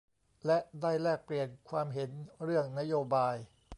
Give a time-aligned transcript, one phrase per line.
[0.45, 2.11] และได้แลกเปลี่ยนความเห็น
[2.43, 3.35] เรื่องนโยบาย